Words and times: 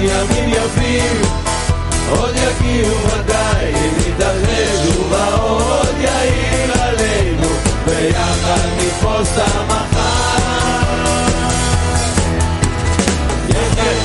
ימים 0.00 0.48
יפים 0.48 1.22
עוד 2.10 2.34
יגיעו 2.36 2.96
ודאי 3.06 3.74
אם 3.74 3.92
נתאחד 3.98 4.98
ובאור 4.98 5.62
עוד 5.62 5.94
יאיר 6.00 6.72
עלינו 6.82 7.48
ויחד 7.86 8.68
נתפוס 8.76 9.28
את 9.36 9.54
המחר 9.54 9.94
כן, 13.48 13.68
כן. 13.76 13.98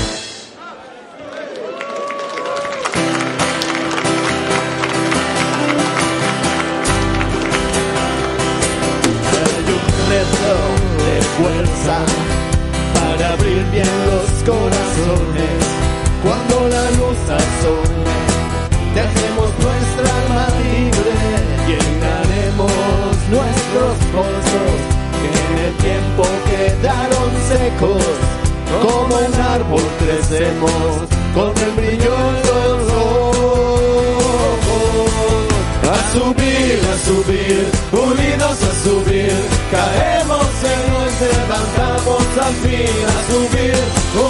de 11.00 11.22
fuerza 11.36 11.98
para 12.94 13.34
abrir 13.34 13.64
bien 13.72 13.88
los 14.10 14.30
corazones 14.44 15.33
Secos. 27.55 28.03
Como 28.83 29.15
un 29.17 29.35
árbol 29.57 29.85
crecemos 30.01 30.73
con 31.35 31.53
el 31.65 31.73
brillo 31.79 32.13
en 32.29 32.37
los 32.51 32.93
ojos. 32.93 33.45
A 35.95 35.99
subir, 36.15 36.79
a 36.93 36.97
subir, 37.09 37.63
unidos 37.93 38.59
a 38.71 38.73
subir, 38.85 39.35
caemos 39.71 40.53
en 40.73 40.81
nos 40.93 41.13
levantamos 41.25 42.25
al 42.47 42.55
fin, 42.65 42.97
a 43.13 43.19
subir, 43.31 43.79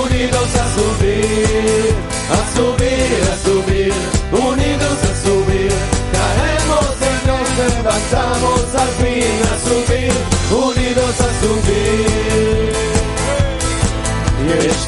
unidos 0.00 0.50
a 0.62 0.66
subir, 0.76 1.94
a 2.36 2.40
subir, 2.56 3.18
a 3.32 3.36
subir, 3.46 3.94
unidos 4.32 4.98
a 5.10 5.14
subir, 5.24 5.72
caemos 6.16 6.96
en 7.10 7.18
nos 7.28 7.48
levantamos 7.62 8.62
al 8.82 8.92
fin, 9.00 9.36
a 9.52 9.56
subir, 9.68 10.12
unidos 10.50 11.16
a 11.20 11.30
subir. 11.42 12.63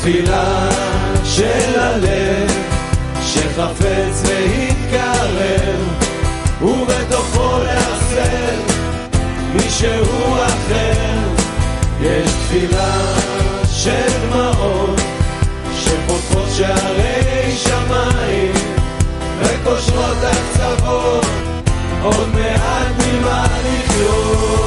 תפילה 0.07 0.69
של 1.25 1.81
הלב 1.81 2.51
שחפץ 3.23 4.23
להתקרב 4.25 5.81
ובתוכו 6.63 7.59
לאחסן 7.59 8.57
מישהו 9.53 10.35
אחר. 10.35 11.19
יש 12.01 12.31
תפילה 12.31 13.15
של 13.73 14.29
דמעות 14.31 15.01
שפותחות 15.81 16.49
שערי 16.57 17.57
שמיים 17.57 18.53
וקושרות 19.41 20.17
הקצוות 20.23 21.25
עוד 22.03 22.29
מעט 22.35 22.93
ממה 23.07 23.47
לחיות. 23.65 24.66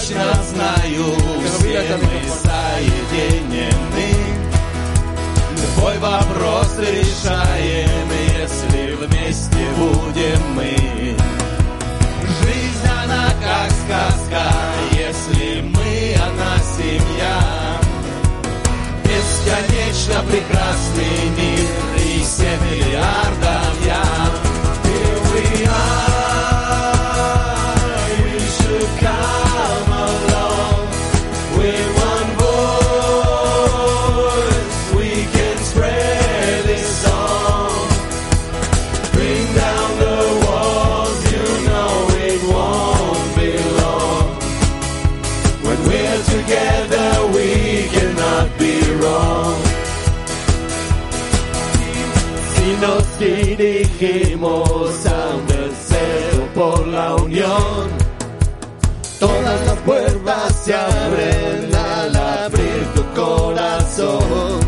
Точно 0.00 0.42
знаю, 0.42 1.14
все 1.44 1.96
мы 1.96 2.20
соединены. 2.42 4.12
Любой 5.56 5.98
вопрос 5.98 6.78
решаем, 6.78 8.08
если 8.38 8.94
вместе 8.94 9.66
будем 9.76 10.42
мы. 10.54 11.16
Жизнь 12.40 12.88
она 13.02 13.28
как 13.42 13.70
сказка, 13.70 14.52
если 14.92 15.60
мы 15.60 16.14
она 16.16 16.56
семья. 16.76 17.36
Бесконечно 19.04 20.22
прекрасный 20.30 21.30
мир 21.36 21.68
и 21.98 22.22
семь 22.22 22.60
миллиардов 22.70 23.86
dijimos 53.60 55.06
a 55.06 55.36
un 55.36 55.46
deseo 55.46 56.46
por 56.54 56.86
la 56.86 57.14
unión. 57.16 57.88
Todas 59.18 59.66
las 59.66 59.78
puertas 59.80 60.56
se 60.64 60.74
abren 60.74 61.74
al 61.74 62.16
abrir 62.16 62.86
tu 62.94 63.04
corazón. 63.20 64.60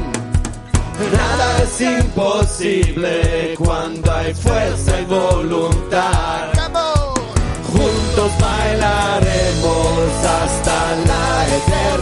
Nada 1.12 1.62
es 1.62 1.80
imposible 1.80 3.54
cuando 3.58 4.12
hay 4.12 4.34
fuerza 4.34 5.00
y 5.00 5.04
voluntad. 5.06 6.52
Juntos 7.72 8.30
bailaremos 8.40 10.08
hasta 10.36 10.96
la 11.08 11.46
eternidad. 11.56 12.01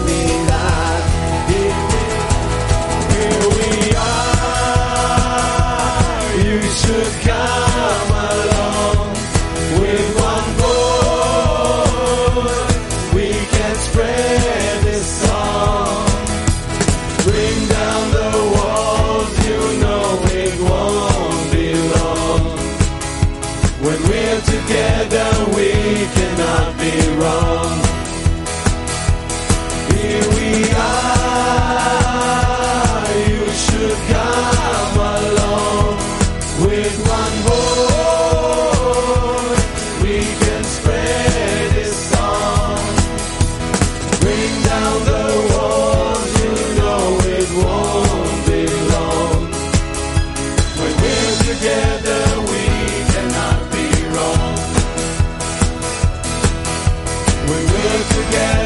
together. 58.11 58.60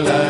la. 0.00 0.27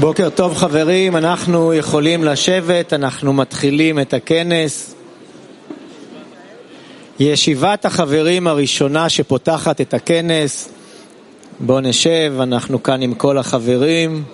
בוקר 0.00 0.30
טוב 0.30 0.54
חברים, 0.54 1.16
אנחנו 1.16 1.74
יכולים 1.74 2.24
לשבת, 2.24 2.92
אנחנו 2.92 3.32
מתחילים 3.32 4.00
את 4.00 4.14
הכנס. 4.14 4.94
ישיבת 7.18 7.84
החברים 7.84 8.46
הראשונה 8.46 9.08
שפותחת 9.08 9.80
את 9.80 9.94
הכנס. 9.94 10.68
בואו 11.60 11.80
נשב, 11.80 12.34
אנחנו 12.40 12.82
כאן 12.82 13.02
עם 13.02 13.14
כל 13.14 13.38
החברים. 13.38 14.24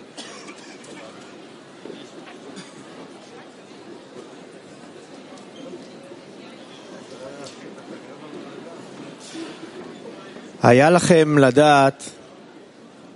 היה 10.62 10.90
לכם 10.90 11.38
לדעת 11.38 12.10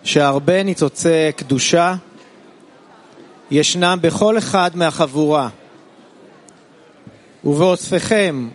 שהרבה 0.05 0.63
ניצוצי 0.63 1.33
קדושה 1.37 1.95
ישנם 3.51 3.99
בכל 4.01 4.39
אחד 4.39 4.71
מהחבורה. 4.75 5.49
ובאוספכם 7.45 8.49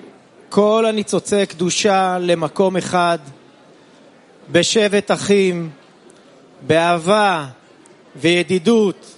כל 0.49 0.85
הניצוצי 0.89 1.45
קדושה 1.45 2.17
למקום 2.19 2.77
אחד, 2.77 3.17
בשבט 4.51 5.11
אחים, 5.11 5.69
באהבה 6.67 7.47
וידידות. 8.15 9.15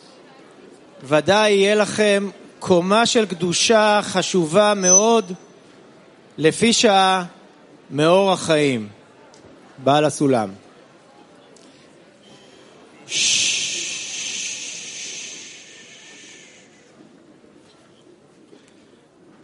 ודאי 1.04 1.52
יהיה 1.52 1.76
לכם 1.76 2.30
קומה 2.60 3.06
של 3.06 3.26
קדושה 3.26 4.00
חשובה 4.04 4.74
מאוד, 4.74 5.32
לפי 6.38 6.74
שעה 6.74 7.26
מאור 7.92 8.32
החיים. 8.32 8.88
בעל 9.78 10.06
הסולם. 10.06 10.50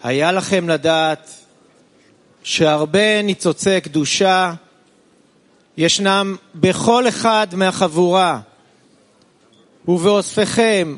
היה 0.04 0.32
לכם 0.32 0.70
לדעת 0.70 1.30
שהרבה 2.44 3.22
ניצוצי 3.22 3.82
קדושה 3.82 4.54
ישנם 5.78 6.36
בכל 6.56 7.08
אחד 7.08 7.48
מהחבורה, 7.54 8.40
ובאוספכם 9.88 10.96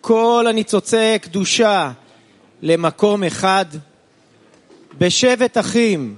כל 0.00 0.46
הניצוצי 0.48 1.18
קדושה 1.22 1.90
למקום 2.62 3.24
אחד, 3.24 3.64
בשבט 4.98 5.58
אחים, 5.58 6.16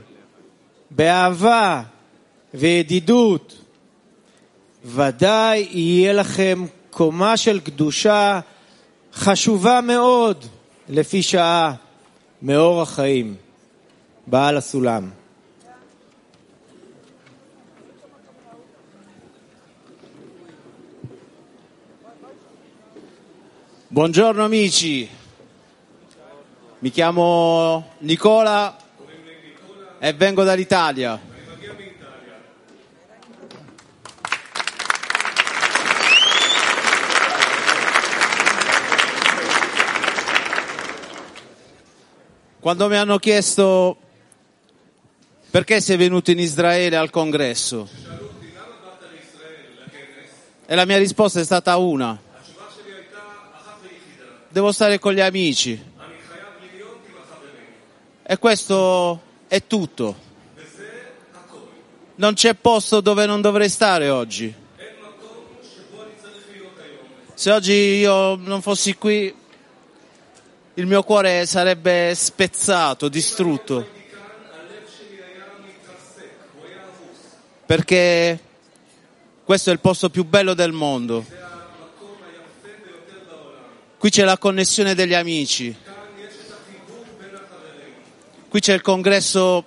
באהבה 0.90 1.82
וידידות, 2.54 3.54
ודאי 4.84 5.68
יהיה 5.70 6.12
לכם 6.12 6.64
קומה 6.90 7.36
של 7.36 7.60
קדושה 7.60 8.40
חשובה 9.14 9.80
מאוד 9.80 10.44
לפי 10.88 11.22
שעה 11.22 11.74
מאור 12.43 12.81
החיים, 12.81 13.35
בעל 14.27 14.57
הסולם. 14.57 15.09
Buongiorno 23.91 24.43
amici, 24.43 25.09
mi 26.81 26.91
chiamo 26.91 27.95
Nicola 28.01 28.77
e 29.97 30.13
vengo 30.13 30.43
dall'Italia. 30.43 31.19
Quando 42.64 42.88
mi 42.88 42.96
hanno 42.96 43.18
chiesto 43.18 43.94
perché 45.50 45.82
sei 45.82 45.98
venuto 45.98 46.30
in 46.30 46.38
Israele 46.38 46.96
al 46.96 47.10
congresso, 47.10 47.86
e 50.64 50.74
la 50.74 50.86
mia 50.86 50.96
risposta 50.96 51.40
è 51.40 51.44
stata 51.44 51.76
una. 51.76 52.18
Devo 54.48 54.72
stare 54.72 54.98
con 54.98 55.12
gli 55.12 55.20
amici. 55.20 55.78
E 58.22 58.38
questo 58.38 59.20
è 59.46 59.66
tutto. 59.66 60.16
Non 62.14 62.32
c'è 62.32 62.54
posto 62.54 63.02
dove 63.02 63.26
non 63.26 63.42
dovrei 63.42 63.68
stare 63.68 64.08
oggi. 64.08 64.54
Se 67.34 67.50
oggi 67.50 67.72
io 67.72 68.36
non 68.36 68.62
fossi 68.62 68.94
qui, 68.94 69.42
il 70.74 70.86
mio 70.86 71.02
cuore 71.04 71.46
sarebbe 71.46 72.14
spezzato, 72.16 73.08
distrutto. 73.08 73.86
Perché 77.64 78.40
questo 79.44 79.70
è 79.70 79.72
il 79.72 79.78
posto 79.78 80.10
più 80.10 80.24
bello 80.24 80.52
del 80.54 80.72
mondo. 80.72 81.24
Qui 83.98 84.10
c'è 84.10 84.24
la 84.24 84.36
connessione 84.36 84.94
degli 84.94 85.14
amici. 85.14 85.74
Qui 88.48 88.60
c'è 88.60 88.74
il 88.74 88.82
congresso 88.82 89.64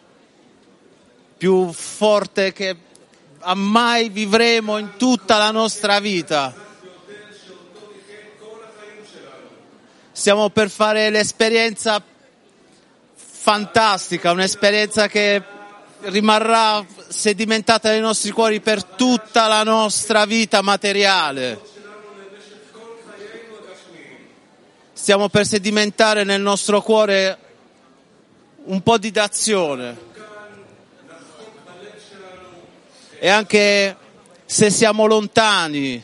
più 1.38 1.72
forte 1.72 2.52
che 2.52 2.76
mai 3.56 4.10
vivremo 4.10 4.78
in 4.78 4.98
tutta 4.98 5.38
la 5.38 5.52
nostra 5.52 6.00
vita. 6.00 6.67
Stiamo 10.18 10.50
per 10.50 10.72
fare 10.72 11.12
l'esperienza 11.12 12.02
fantastica, 13.14 14.32
un'esperienza 14.32 15.08
che 15.08 15.44
rimarrà 16.06 16.84
sedimentata 17.08 17.92
nei 17.92 18.00
nostri 18.00 18.32
cuori 18.32 18.60
per 18.60 18.84
tutta 18.84 19.46
la 19.46 19.62
nostra 19.62 20.26
vita 20.26 20.64
materiale. 20.64 21.62
Stiamo 24.92 25.30
per 25.30 25.46
sedimentare 25.46 26.24
nel 26.24 26.42
nostro 26.42 26.82
cuore 26.82 27.38
un 28.64 28.82
po' 28.82 28.98
di 28.98 29.12
d'azione 29.12 29.98
e 33.20 33.30
anche 33.30 33.96
se 34.46 34.72
siamo 34.72 35.06
lontani, 35.06 36.04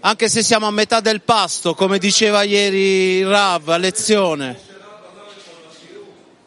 anche 0.00 0.28
se 0.28 0.42
siamo 0.42 0.66
a 0.66 0.70
metà 0.70 1.00
del 1.00 1.22
pasto, 1.22 1.74
come 1.74 1.98
diceva 1.98 2.42
ieri 2.42 3.24
Rav 3.24 3.68
a 3.68 3.76
lezione, 3.76 4.58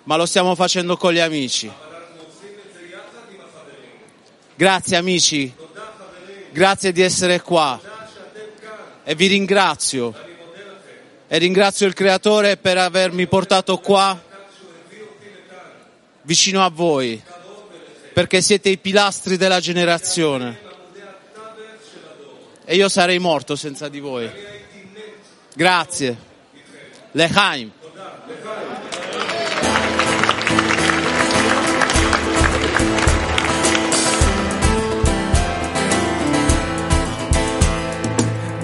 ma 0.03 0.15
lo 0.15 0.25
stiamo 0.25 0.55
facendo 0.55 0.95
con 0.95 1.11
gli 1.11 1.19
amici. 1.19 1.71
Grazie 4.55 4.95
amici, 4.95 5.53
grazie 6.51 6.91
di 6.91 7.01
essere 7.01 7.41
qua. 7.41 7.79
E 9.03 9.15
vi 9.15 9.27
ringrazio. 9.27 10.13
E 11.27 11.37
ringrazio 11.37 11.87
il 11.87 11.93
Creatore 11.93 12.57
per 12.57 12.77
avermi 12.77 13.27
portato 13.27 13.77
qua 13.79 14.21
vicino 16.23 16.63
a 16.63 16.69
voi 16.69 17.21
perché 18.13 18.41
siete 18.41 18.69
i 18.69 18.77
pilastri 18.77 19.37
della 19.37 19.59
generazione 19.59 20.70
e 22.71 22.75
io 22.75 22.87
sarei 22.87 23.19
morto 23.19 23.57
senza 23.57 23.89
di 23.89 23.99
voi. 23.99 24.31
Grazie. 25.53 26.17
Lechaim. 27.11 27.69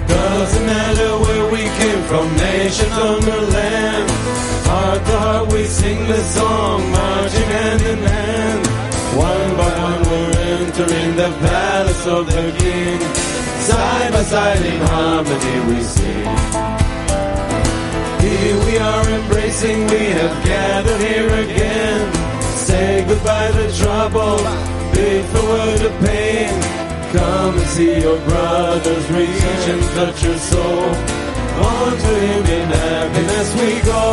Doesn't 0.08 0.66
matter 0.66 1.18
where 1.20 1.52
we 1.52 1.64
came 1.78 2.02
from, 2.04 2.34
nations 2.38 2.98
on 2.98 3.20
the 3.20 3.42
land. 3.52 4.10
Heart 4.68 5.06
to 5.06 5.18
heart 5.20 5.52
we 5.52 5.66
sing 5.66 6.08
the 6.08 6.24
song, 6.24 6.92
marching 6.92 7.50
hand 7.50 7.82
in 7.82 7.98
hand. 7.98 8.68
One 9.18 9.56
by 9.58 9.82
one 9.82 10.07
entering 10.60 11.16
the 11.16 11.30
palace 11.48 12.08
of 12.08 12.26
the 12.26 12.46
King. 12.58 13.00
Side 13.70 14.12
by 14.12 14.24
side 14.24 14.66
in 14.66 14.82
harmony 14.92 15.56
we 15.68 15.82
sing. 15.84 16.28
Here 18.26 18.58
we 18.66 18.78
are 18.78 19.08
embracing, 19.20 19.80
we 19.94 20.04
have 20.20 20.36
gathered 20.44 21.02
here 21.02 21.32
again. 21.46 22.02
Say 22.68 23.06
goodbye 23.08 23.52
to 23.52 23.66
trouble, 23.82 24.38
bid 24.94 25.26
farewell 25.32 25.78
to 25.84 25.92
pain. 26.06 26.54
Come 27.14 27.54
and 27.58 27.70
see 27.76 28.02
your 28.02 28.20
brothers 28.30 29.06
reach 29.12 29.66
and 29.74 29.84
touch 29.96 30.24
your 30.24 30.38
soul. 30.38 30.90
On 31.70 31.92
to 32.04 32.14
him 32.28 32.44
in 32.58 32.68
happiness 32.70 33.50
we 33.62 33.72
go. 33.92 34.04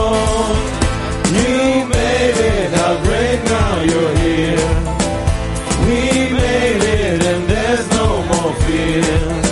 You 1.41 1.87
made 1.89 2.39
it, 2.53 2.71
how 2.79 2.95
great 3.03 3.41
now 3.45 3.83
you're 3.83 4.17
here. 4.17 5.04
We 5.87 6.33
made 6.33 6.83
it 6.83 7.25
and 7.25 7.49
there's 7.49 7.91
no 7.91 8.23
more 8.23 8.55
fear. 8.63 9.44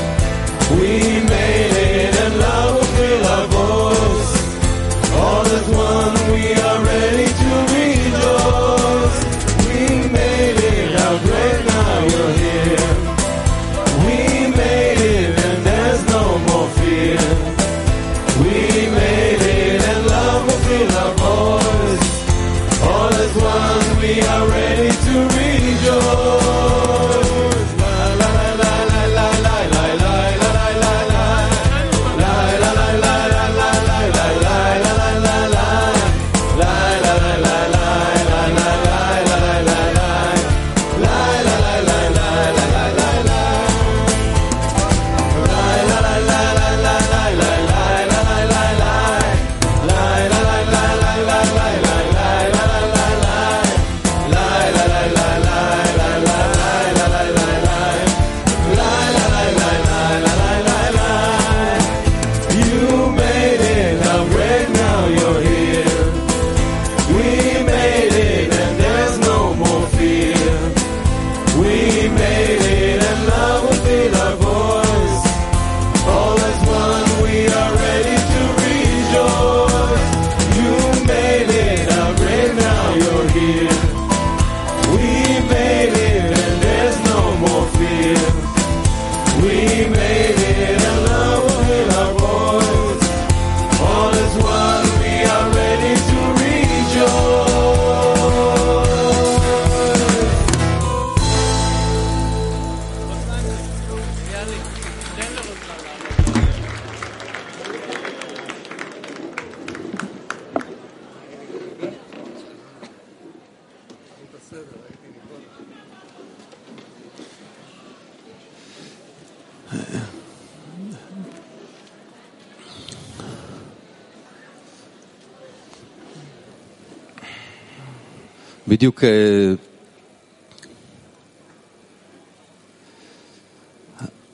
בדיוק 128.71 129.03
אה, 129.03 129.09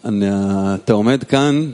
אני- 0.06 0.26
אתה 0.76 0.94
עומד 0.94 1.24
כאן 1.24 1.72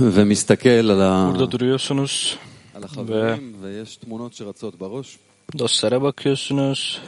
ומסתכל 0.00 0.68
על, 0.68 1.00
ה... 1.02 1.30
Burada 1.34 1.54
duruyorsunuz, 1.54 2.36
על 2.74 2.84
החברים 2.84 3.52
ויש 3.60 3.96
תמונות 3.96 4.34
שרצות 4.34 4.74
בראש. 4.74 5.18
dostlara 5.56 5.98
bakıyorsunuz 6.00 6.98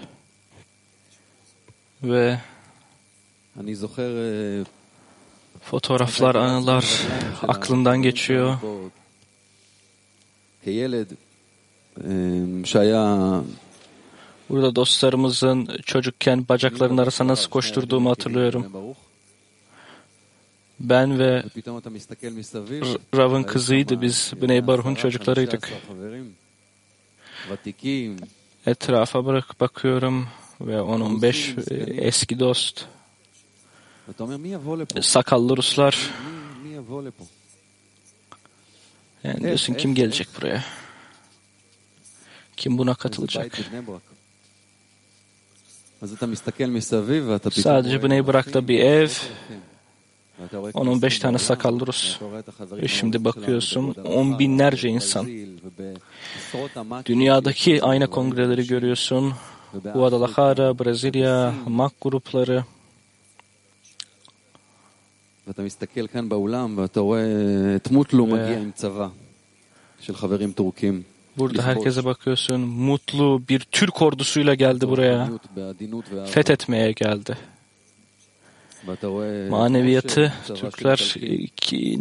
ve 2.04 2.36
אני 3.60 3.74
זוכר 3.74 4.10
אה, 4.16 4.62
fotoğraflar, 5.70 6.34
anılar 6.36 6.84
aklından 7.48 8.02
geçiyor. 8.02 8.56
Burada 14.49 14.75
dostlarımızın 14.75 15.69
çocukken 15.85 16.47
bacaklarının 16.49 16.97
arasına 16.97 17.27
nasıl 17.27 17.49
koşturduğumu 17.49 18.09
hatırlıyorum. 18.09 18.95
Ben 20.79 21.19
ve 21.19 21.43
Rav'ın 23.15 23.43
kızıydı. 23.43 24.01
Biz 24.01 24.33
Bnei 24.41 24.67
Baruch'un 24.67 24.95
çocuklarıydık. 24.95 25.73
Etrafa 28.65 29.25
bırak 29.25 29.59
bakıyorum 29.59 30.27
ve 30.61 30.81
onun 30.81 31.21
beş 31.21 31.55
e, 31.71 31.75
eski 31.75 32.39
dost 32.39 32.85
sakallı 35.01 35.57
Ruslar 35.57 36.11
yani 39.23 39.41
diyorsun 39.43 39.73
kim 39.73 39.95
gelecek 39.95 40.27
buraya? 40.37 40.63
Kim 42.57 42.77
buna 42.77 42.95
katılacak? 42.95 43.59
Sadece 47.51 48.03
Bneybrak'ta 48.03 48.67
bir 48.67 48.79
ev, 48.79 49.09
onun 50.73 51.01
beş 51.01 51.19
tane 51.19 51.37
sakallı 51.37 51.87
Rus. 51.87 52.19
Ve 52.71 52.87
şimdi 52.87 53.25
bakıyorsun 53.25 53.95
on 54.05 54.39
binlerce 54.39 54.89
insan. 54.89 55.27
Dünyadaki 57.05 57.83
ayna 57.83 58.07
kongreleri 58.07 58.67
görüyorsun. 58.67 59.33
Guadalajara, 59.93 60.79
Brezilya, 60.79 61.53
MAK 61.67 61.93
grupları. 62.01 62.63
ואתה 65.47 65.63
Burada 71.37 71.63
herkese 71.63 72.05
bakıyorsun. 72.05 72.61
Mutlu 72.61 73.41
bir 73.49 73.59
Türk 73.59 74.01
ordusuyla 74.01 74.53
geldi 74.53 74.89
buraya. 74.89 75.29
Fethetmeye 76.25 76.91
geldi. 76.91 77.37
Maneviyatı 79.49 80.33
Türkler 80.55 81.15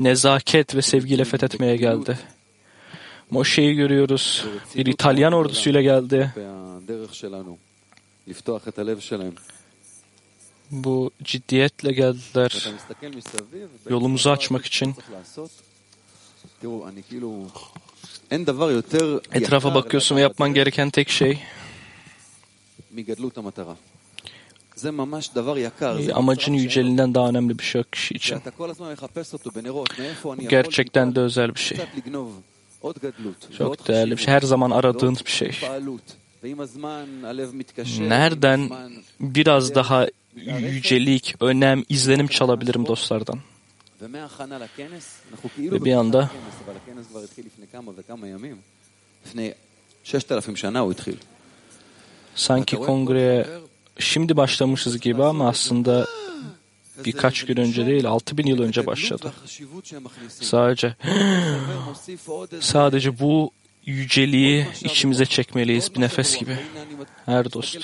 nezaket 0.02 0.74
ve 0.74 0.82
sevgiyle 0.82 1.24
fethetmeye 1.24 1.76
geldi. 1.76 2.18
Moşe'yi 3.30 3.74
görüyoruz. 3.74 4.44
Bir 4.76 4.86
İtalyan 4.86 5.32
ordusuyla 5.32 5.82
geldi. 5.82 6.32
Bu 10.70 11.10
ciddiyetle 11.24 11.92
geldiler. 11.92 12.68
Yolumuzu 13.90 14.30
açmak 14.30 14.66
için. 14.66 14.94
Etrafa 19.32 19.68
bakıyorsun 19.74 20.16
ve 20.16 20.20
yapman 20.20 20.54
gereken 20.54 20.90
tek 20.90 21.08
şey 21.10 21.38
amacın 26.14 26.52
yücelinden 26.52 27.14
daha 27.14 27.28
önemli 27.28 27.58
bir 27.58 27.64
şey 27.64 27.78
yok 27.80 27.92
kişi 27.92 28.14
için. 28.14 28.34
Gerçekten 30.50 31.14
de 31.14 31.20
özel 31.20 31.54
bir 31.54 31.60
şey. 31.60 31.78
Çok 33.58 33.88
değerli 33.88 34.10
bir 34.10 34.16
şey. 34.16 34.34
Her 34.34 34.40
zaman 34.40 34.70
aradığın 34.70 35.16
bir 35.26 35.30
şey. 35.30 35.50
Nereden 38.08 38.70
biraz 39.20 39.74
daha 39.74 40.06
yücelik, 40.70 41.34
önem, 41.40 41.84
izlenim 41.88 42.26
çalabilirim 42.26 42.86
dostlardan? 42.86 43.38
Ve 45.72 45.84
bir 45.84 45.92
anda 45.94 46.30
sanki 52.34 52.76
kongreye 52.76 53.46
şimdi 53.98 54.36
başlamışız 54.36 55.00
gibi 55.00 55.24
ama 55.24 55.48
aslında 55.48 56.06
birkaç 57.04 57.44
gün 57.46 57.56
önce 57.56 57.86
değil, 57.86 58.04
6000 58.04 58.46
yıl 58.46 58.62
önce 58.62 58.86
başladı. 58.86 59.32
Sadece 60.44 60.96
sadece 62.60 63.18
bu 63.18 63.50
yüceliği 63.86 64.66
içimize 64.84 65.26
çekmeliyiz 65.26 65.94
bir 65.94 66.00
nefes 66.00 66.38
gibi. 66.38 66.58
Her 67.26 67.52
dost 67.52 67.74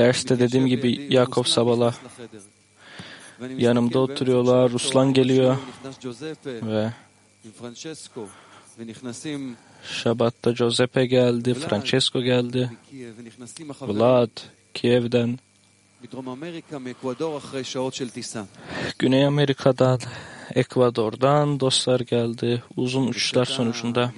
derste 0.00 0.38
dediğim 0.38 0.66
gibi 0.66 1.06
Yakov 1.10 1.42
Sabala 1.42 1.94
yanımda 3.58 3.98
oturuyorlar. 3.98 4.70
Ruslan 4.70 5.12
geliyor 5.12 5.56
ve 6.44 6.92
Şabat'ta 9.84 10.52
Giuseppe 10.52 11.06
geldi, 11.06 11.54
Francesco 11.54 12.22
geldi, 12.22 12.70
Vlad 13.80 14.30
Kiev'den 14.74 15.38
Güney 18.98 19.26
Amerika'dan, 19.26 20.00
Ekvador'dan 20.54 21.60
dostlar 21.60 22.00
geldi. 22.00 22.62
Uzun 22.76 23.06
uçuşlar 23.06 23.44
sonucunda. 23.56 24.12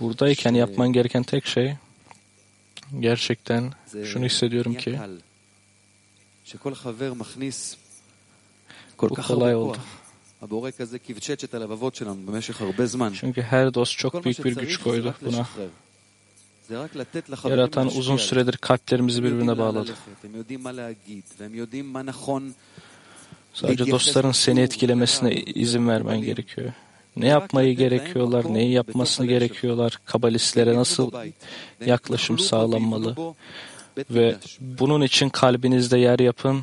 Buradayken 0.00 0.50
yapman 0.58 0.92
gereken 0.92 1.22
tek 1.22 1.46
şey 1.46 1.76
gerçekten 3.00 3.72
şunu 4.04 4.24
hissediyorum 4.24 4.72
ki 4.74 4.90
bu 9.10 9.14
kolay 9.34 9.54
oldu. 9.54 9.78
Çünkü 13.20 13.42
her 13.42 13.74
dost 13.74 13.98
çok 13.98 14.12
büyük 14.24 14.44
bir 14.44 14.56
güç 14.60 14.76
koydu 14.84 15.14
buna. 15.22 15.46
Yaratan 17.44 17.86
uzun 17.86 18.16
süredir 18.16 18.56
kalplerimizi 18.56 19.22
birbirine 19.22 19.58
bağladı. 19.58 19.94
Sadece 23.54 23.90
dostların 23.90 24.32
seni 24.32 24.60
etkilemesine 24.60 25.34
izin 25.34 25.88
vermen 25.88 26.22
gerekiyor. 26.22 26.72
Ne 27.16 27.26
yapmayı 27.28 27.76
gerekiyorlar, 27.76 28.54
neyi 28.54 28.72
yapmasını 28.72 29.26
gerekiyorlar, 29.26 29.98
kabalistlere 30.04 30.74
nasıl 30.76 31.12
yaklaşım 31.86 32.38
sağlanmalı 32.38 33.34
ve 34.10 34.36
bunun 34.60 35.00
için 35.02 35.28
kalbinizde 35.28 35.98
yer 35.98 36.18
yapın 36.18 36.62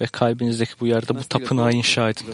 ve 0.00 0.06
kalbinizdeki 0.06 0.72
bu 0.80 0.86
yerde 0.86 1.14
bu 1.14 1.24
tapınağı 1.24 1.72
inşa 1.72 2.10
edin. 2.10 2.26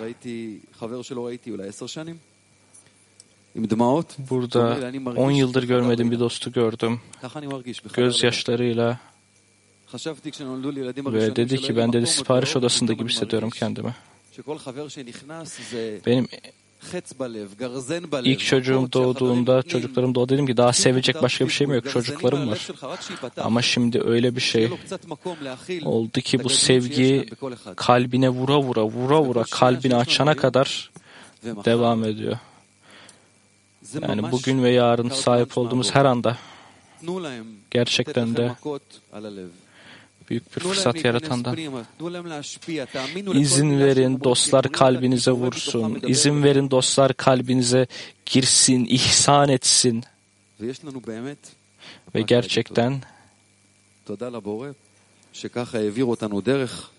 Burada 4.30 4.78
10 5.16 5.30
yıldır 5.30 5.62
görmediğim 5.62 6.10
bir 6.10 6.20
dostu 6.20 6.52
gördüm. 6.52 7.00
Gözyaşlarıyla 7.94 8.98
ve 11.12 11.36
dedi 11.36 11.56
ki 11.58 11.76
ben 11.76 11.92
dedi 11.92 12.06
sipariş 12.06 12.56
odasında 12.56 12.92
gibi 12.92 13.08
hissediyorum 13.08 13.50
kendimi. 13.50 13.94
Benim 16.06 16.28
İlk 18.24 18.40
çocuğum 18.40 18.88
doğduğunda, 18.92 19.62
çocuklarım 19.62 20.14
doğdu 20.14 20.32
dedim 20.34 20.46
ki 20.46 20.56
daha 20.56 20.72
sevecek 20.72 21.22
başka 21.22 21.46
bir 21.46 21.52
şey 21.52 21.66
mi 21.66 21.74
yok, 21.74 21.90
çocuklarım 21.90 22.50
var. 22.50 22.68
Ama 23.36 23.62
şimdi 23.62 24.00
öyle 24.04 24.36
bir 24.36 24.40
şey 24.40 24.70
oldu 25.84 26.20
ki 26.20 26.44
bu 26.44 26.48
sevgi 26.48 27.26
kalbine 27.76 28.28
vura 28.28 28.58
vura, 28.58 28.84
vura 28.84 29.22
vura 29.22 29.44
kalbini 29.50 29.96
açana 29.96 30.34
kadar 30.36 30.90
devam 31.44 32.04
ediyor. 32.04 32.36
Yani 33.94 34.32
bugün 34.32 34.62
ve 34.62 34.70
yarın 34.70 35.08
sahip 35.08 35.58
olduğumuz 35.58 35.94
her 35.94 36.04
anda 36.04 36.38
gerçekten 37.70 38.36
de 38.36 38.56
büyük 40.30 40.56
bir 40.56 40.60
fırsat 40.60 41.04
yaratandan. 41.04 41.56
İzin 43.34 43.78
verin 43.78 44.20
dostlar 44.20 44.72
kalbinize 44.72 45.30
vursun. 45.30 46.02
İzin 46.06 46.42
verin 46.42 46.70
dostlar 46.70 47.14
kalbinize 47.14 47.86
girsin, 48.26 48.84
ihsan 48.84 49.48
etsin. 49.48 50.04
Ve 52.14 52.22
gerçekten 52.22 53.02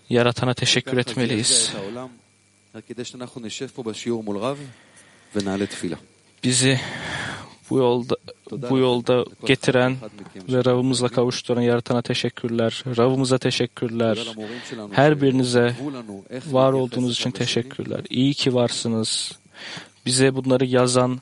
Yaratana 0.08 0.54
teşekkür 0.54 0.98
etmeliyiz 0.98 1.72
bizi 6.44 6.80
bu 7.70 7.78
yolda 7.78 8.16
bu 8.70 8.78
yolda 8.78 9.24
getiren 9.46 9.96
ve 10.48 10.64
Rav'ımızla 10.64 11.08
kavuşturan 11.08 11.60
Yaratan'a 11.60 12.02
teşekkürler. 12.02 12.84
Rav'ımıza 12.86 13.38
teşekkürler. 13.38 14.34
Her 14.92 15.22
birinize 15.22 15.76
var 16.46 16.72
olduğunuz 16.72 17.12
için 17.12 17.30
teşekkürler. 17.30 18.00
İyi 18.10 18.34
ki 18.34 18.54
varsınız. 18.54 19.38
Bize 20.06 20.34
bunları 20.34 20.66
yazan, 20.66 21.20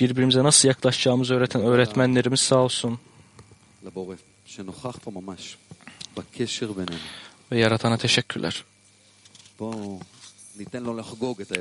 birbirimize 0.00 0.44
nasıl 0.44 0.68
yaklaşacağımızı 0.68 1.34
öğreten 1.34 1.62
öğretmenlerimiz 1.62 2.40
sağ 2.40 2.56
olsun. 2.58 2.98
Ve 7.52 7.58
Yaratan'a 7.58 7.96
teşekkürler. 7.96 8.64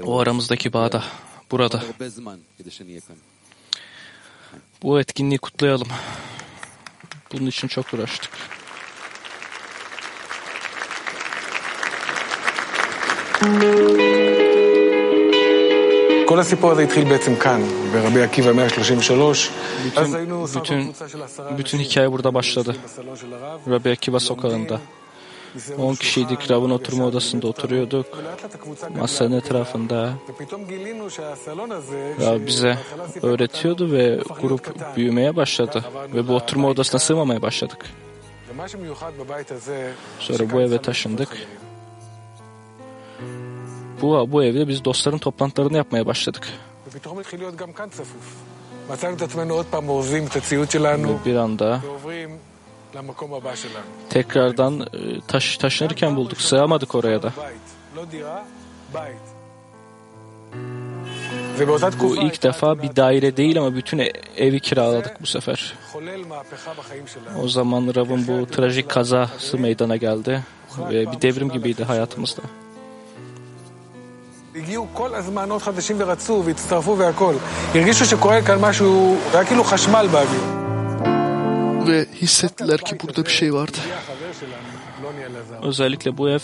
O 0.04 0.20
aramızdaki 0.20 0.74
bağda 0.74 1.04
burada. 1.51 1.79
הרבה 1.81 2.09
זמן 2.09 2.39
כדי 2.59 2.71
שנהיה 2.71 3.01
כאן. 3.01 3.17
Bu 4.83 5.01
etkinliği 5.01 5.39
kutlayalım. 5.39 5.89
Bunun 7.33 7.47
için 7.47 7.69
çok 7.69 7.95
uğraştık. 7.95 8.31
כל 16.27 16.41
הסיפור 16.41 16.71
הזה 16.73 16.83
התחיל 16.83 17.05
בעצם 17.05 17.37
כאן, 17.37 17.61
ברבי 17.93 18.23
עקיבא 18.23 18.53
133. 18.53 19.51
אז 19.97 20.09
Bütün, 20.09 20.15
היינו 20.15 20.49
סך 20.49 20.57
הכל 20.57 20.61
bütün, 20.65 20.85
קבוצה 20.85 21.09
של 21.09 21.23
עשרה 21.23 21.53
bütün 21.59 21.79
אנשים 21.79 21.81
hikaye 21.81 22.13
burada 22.13 22.35
başladı. 22.35 22.75
בסלון 22.85 23.17
של 23.17 23.33
הרב. 23.35 23.61
Rabbi 23.69 23.91
Akiva 23.97 24.21
sokağında. 24.21 24.81
10 25.78 25.96
kişiydik 25.96 26.52
Rab'ın 26.52 26.70
oturma 26.70 27.06
odasında 27.06 27.48
oturuyorduk. 27.48 28.06
Masanın 29.00 29.38
etrafında 29.38 30.14
Rab 32.22 32.48
bize 32.48 32.78
öğretiyordu 33.22 33.92
ve 33.92 34.20
grup 34.42 34.96
büyümeye 34.96 35.36
başladı. 35.36 35.84
Ve 36.14 36.28
bu 36.28 36.36
oturma 36.36 36.68
odasına 36.68 37.00
sığmamaya 37.00 37.42
başladık. 37.42 37.86
Sonra 40.20 40.52
bu 40.52 40.62
eve 40.62 40.82
taşındık. 40.82 41.48
Bu, 44.02 44.32
bu 44.32 44.44
evde 44.44 44.68
biz 44.68 44.86
dostların 44.86 45.18
toplantılarını 45.18 45.78
yapmaya 45.78 46.06
başladık. 46.06 46.48
Ve 46.88 47.00
bir 51.26 51.36
anda 51.36 51.82
ועוברים 52.87 53.09
למקום 53.09 53.35
הבא 53.35 53.55
שלנו. 53.55 53.85
tekrardan 54.11 54.81
e, 54.81 55.21
taş, 55.29 55.57
taşınırken 55.57 56.17
bulduk. 56.17 56.41
Sığamadık 56.41 56.95
oraya 56.95 57.23
da. 57.23 57.31
בית, 57.37 57.97
לא 57.97 58.05
דירה, 58.05 58.43
בית. 58.93 59.33
ובאותה 61.59 61.89
Bu 61.89 61.93
תקופה 61.93 62.23
ilk 62.23 62.43
defa 62.43 62.83
bir 62.83 62.97
daire 62.97 63.37
değil 63.37 63.59
ama 63.59 63.75
bütün 63.75 63.99
e- 63.99 64.13
evi 64.37 64.61
kiraladık 64.61 65.23
bu 65.23 65.27
sefer. 65.27 65.75
חולל 65.93 66.23
מהפכה 66.29 66.73
בחיים 66.79 67.07
שלנו. 67.07 67.43
O 67.43 67.49
zaman 67.49 67.93
Rav'ın 67.97 68.27
bu 68.29 68.47
trajik 68.47 68.89
kazası 68.91 69.59
meydana 69.59 69.97
geldi 69.97 70.43
ve 70.91 71.13
bir 71.13 71.21
devrim 71.23 71.49
gibiydi 71.49 71.85
hayatımızda. 71.85 72.43
הגיעו 74.61 74.87
כל 74.95 75.15
הזמן 75.15 75.51
עוד 75.51 75.63
חדשים 75.63 75.97
ורצו 76.01 76.43
והצטרפו 76.47 76.99
והכל. 76.99 77.35
הרגישו 77.75 78.05
שקורה 78.07 78.43
כאן 78.43 78.59
משהו, 78.61 79.17
היה 79.33 79.45
כאילו 79.45 79.65
חשמל 79.65 80.07
באוויר. 80.13 80.66
ve 81.88 82.06
hissettiler 82.14 82.78
ki 82.78 82.98
burada 83.04 83.26
bir 83.26 83.30
şey 83.30 83.54
vardı. 83.54 83.78
Özellikle 85.64 86.18
bu 86.18 86.30
ev 86.30 86.40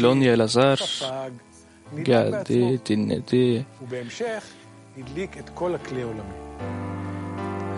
Lonya 0.00 0.38
Lazar 0.38 1.02
geldi, 2.02 2.80
dinledi. 2.86 3.66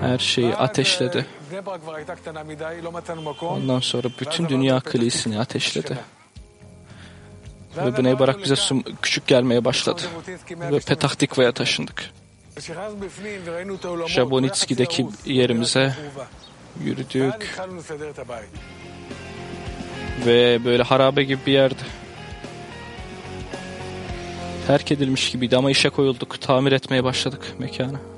Her 0.00 0.18
şeyi 0.18 0.54
ateşledi. 0.54 1.26
Ondan 3.40 3.80
sonra 3.80 4.08
bütün 4.20 4.48
dünya 4.48 4.80
kilisini 4.80 5.38
ateşledi. 5.38 5.98
Ve 7.76 7.98
Bnei 7.98 8.18
Barak 8.18 8.44
bize 8.44 8.54
küçük 9.02 9.26
gelmeye 9.26 9.64
başladı. 9.64 10.02
Ve 10.50 10.78
Petah 10.78 11.14
Tikva'ya 11.14 11.52
taşındık. 11.52 12.10
Şabonitski'deki 14.08 15.06
yerimize 15.26 15.94
yürüdük. 16.84 17.54
Ve 20.26 20.64
böyle 20.64 20.82
harabe 20.82 21.24
gibi 21.24 21.40
bir 21.46 21.52
yerdi. 21.52 21.82
Terk 24.66 24.92
edilmiş 24.92 25.30
gibiydi 25.30 25.56
ama 25.56 25.70
işe 25.70 25.88
koyulduk. 25.88 26.40
Tamir 26.40 26.72
etmeye 26.72 27.04
başladık 27.04 27.54
mekanı. 27.58 28.11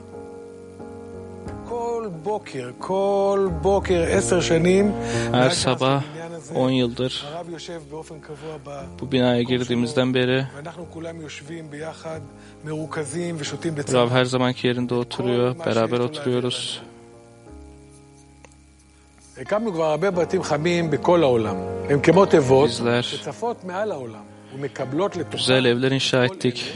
Her 5.33 5.51
sabah 5.51 6.03
10 6.55 6.71
yıldır 6.71 7.25
bu 9.01 9.13
binaya 9.13 9.43
girdiğimizden 9.43 10.15
beri 10.15 10.47
Rav 13.95 14.09
her 14.11 14.25
zamanki 14.25 14.67
yerinde 14.67 14.95
oturuyor, 14.95 15.57
beraber 15.67 15.99
oturuyoruz. 15.99 16.83
Bizler 22.69 23.21
güzel 25.33 25.65
evler 25.65 25.91
inşa 25.91 26.25
ettik. 26.25 26.75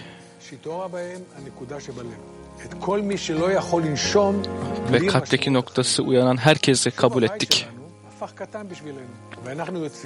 Ve 4.92 5.06
kalpteki 5.06 5.52
noktası 5.52 6.02
uyanan 6.02 6.36
herkese 6.36 6.90
kabul 6.90 7.22
ettik. 7.22 7.66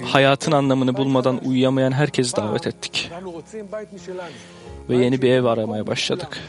Hayatın 0.03 0.51
anlamını 0.51 0.97
bulmadan 0.97 1.45
uyuyamayan 1.45 1.91
herkesi 1.91 2.35
davet 2.35 2.67
ettik. 2.67 3.11
Ve 4.89 4.97
yeni 4.97 5.21
bir 5.21 5.31
ev 5.31 5.43
aramaya 5.43 5.87
başladık. 5.87 6.39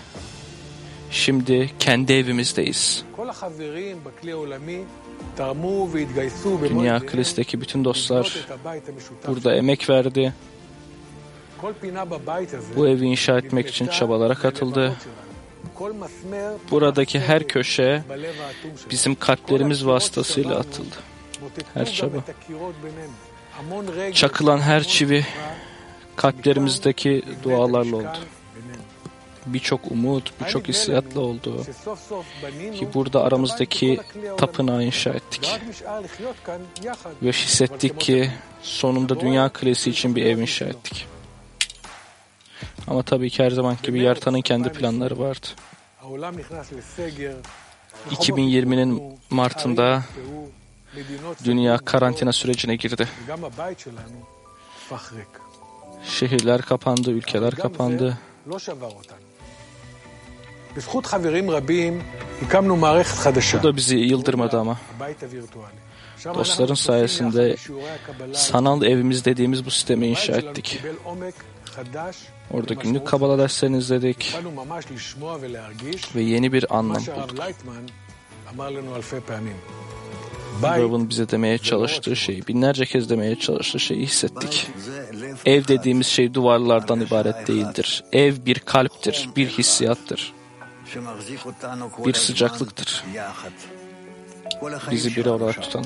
Şimdi 1.11 1.71
kendi 1.79 2.13
evimizdeyiz. 2.13 3.05
Dünya 6.71 7.01
Kilis'teki 7.07 7.61
bütün 7.61 7.85
dostlar 7.85 8.47
burada 9.27 9.55
emek 9.55 9.91
verdi. 9.91 10.35
Bu 12.77 12.89
evi 12.89 13.07
inşa 13.07 13.39
etmek 13.39 13.69
için 13.69 13.87
çabalara 13.87 14.35
katıldı 14.35 14.97
Buradaki 16.71 17.21
her 17.21 17.49
köşe 17.49 18.03
bizim 18.91 19.15
kalplerimiz 19.15 19.87
vasıtasıyla 19.87 20.59
atıldı. 20.59 20.97
Her 21.75 21.93
çaba. 21.93 22.17
Çakılan 24.13 24.59
her 24.59 24.85
çivi 24.85 25.27
kalplerimizdeki 26.17 27.23
dualarla 27.43 27.97
oldu. 27.97 28.19
Birçok 29.47 29.93
umut, 29.93 30.33
birçok 30.41 30.69
hissiyatla 30.69 31.21
oldu. 31.21 31.65
Ki 32.75 32.89
burada 32.95 33.25
aramızdaki 33.25 34.01
tapınağı 34.37 34.85
inşa 34.85 35.11
ettik. 35.11 35.61
Ve 37.23 37.33
hissettik 37.33 38.01
ki 38.01 38.31
sonunda 38.63 39.21
dünya 39.21 39.49
kalesi 39.49 39.91
için 39.91 40.17
bir 40.17 40.25
ev 40.25 40.39
inşa 40.39 40.65
ettik. 40.65 41.07
Ama 42.87 43.03
tabii 43.03 43.31
ki 43.31 43.45
her 43.45 43.51
zaman 43.51 43.77
gibi 43.83 44.03
yaratanın 44.03 44.41
kendi 44.41 44.69
planları 44.73 45.19
vardı. 45.19 45.47
2020'nin 48.11 49.19
Mart'ında 49.31 50.03
dünya 51.45 51.79
karantina 51.79 52.33
sürecine 52.33 52.77
girdi. 52.77 53.09
Şehirler 56.05 56.63
kapandı, 56.63 57.11
ülkeler 57.11 57.55
kapandı. 57.55 58.19
Bu 63.59 63.63
da 63.63 63.77
bizi 63.77 63.97
yıldırmadı 63.97 64.59
ama. 64.61 64.79
Dostların 66.35 66.75
sayesinde 66.75 67.57
sanal 68.33 68.83
evimiz 68.83 69.25
dediğimiz 69.25 69.65
bu 69.67 69.71
sistemi 69.71 70.07
inşa 70.07 70.33
ettik. 70.33 70.81
Orada 72.51 72.75
günlük 72.75 73.07
Kabala 73.07 73.39
derslerini 73.39 73.79
izledik 73.79 74.37
ve 76.15 76.23
yeni 76.23 76.53
bir 76.53 76.77
anlam 76.77 77.03
bulduk. 77.07 77.45
Rav'ın 80.63 81.11
bize 81.11 81.31
demeye 81.31 81.59
çalıştığı 81.59 82.17
şeyi, 82.17 82.47
binlerce 82.47 82.85
kez 82.85 83.11
demeye 83.11 83.37
çalıştığı 83.37 83.81
şeyi 83.81 84.03
hissettik. 84.03 84.69
Ev 85.47 85.69
dediğimiz 85.69 86.07
şey 86.07 86.35
duvarlardan 86.35 87.01
ibaret 87.01 87.49
değildir. 87.49 88.05
Ev 88.13 88.35
bir 88.47 88.59
kalptir, 88.59 89.29
bir 89.37 89.49
hissiyattır, 89.49 90.33
bir 92.07 92.15
sıcaklıktır. 92.15 93.05
Bizi 94.91 95.17
bir 95.17 95.27
olarak 95.27 95.63
tutan. 95.63 95.85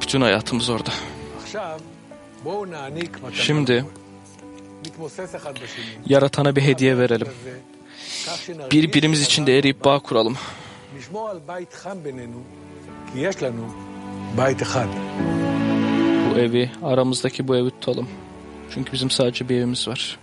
Bütün 0.00 0.20
hayatımız 0.20 0.68
orada. 0.68 0.90
Şimdi 3.32 3.84
yaratana 6.06 6.56
bir 6.56 6.62
hediye 6.62 6.98
verelim. 6.98 7.28
Birbirimiz 8.72 9.22
içinde 9.22 9.58
eriyip 9.58 9.84
bağ 9.84 9.98
kuralım. 9.98 10.36
Bu 16.30 16.38
evi, 16.38 16.70
aramızdaki 16.82 17.48
bu 17.48 17.56
evi 17.56 17.70
tutalım. 17.70 18.08
Çünkü 18.74 18.92
bizim 18.92 19.10
sadece 19.10 19.48
bir 19.48 19.56
evimiz 19.56 19.88
var. 19.88 20.18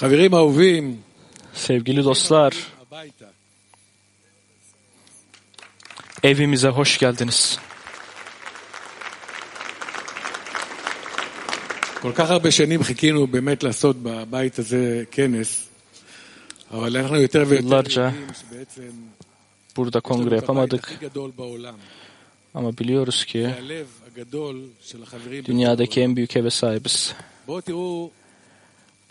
Haverim 0.00 0.34
avuvim, 0.34 1.03
Sevgili 1.53 2.03
dostlar, 2.03 2.53
הביתה. 2.81 3.25
evimize 6.23 6.69
hoş 6.69 6.97
geldiniz. 6.97 7.57
כל 12.01 12.11
כך 12.15 12.29
הרבה 12.29 12.51
שנים 12.51 12.83
חיכינו 12.83 13.27
באמת 13.27 13.63
לעשות 13.63 13.95
בבית 14.03 14.59
הזה 14.59 15.03
כנס, 15.11 15.69
אבל 16.71 16.97
אנחנו 16.97 17.15
יותר 17.15 17.43
ויותר 17.47 17.63
יולרג'ה. 17.63 18.01
יודעים 18.01 18.27
שבעצם 18.33 18.91
Burada 19.75 19.99
יש 19.99 20.11
לנו 20.11 20.15
kongre 20.15 20.37
את 20.37 20.49
הבית 20.49 20.73
yapamadık 20.73 20.83
הכי 20.83 20.95
גדול 20.95 21.31
בעולם. 21.35 21.75
ama 22.55 22.71
biliyoruz 22.71 23.23
ki 23.23 23.37
זה 23.41 23.57
הלב 23.57 23.87
הגדול 24.07 24.67
של 24.81 25.03
החברים. 25.03 25.43
dünyadaki 25.43 26.01
en 26.01 26.15
büyük 26.15 26.35
eve 26.35 26.51
sahibiz. 26.51 27.13
בואו 27.45 27.61
תראו 27.61 28.09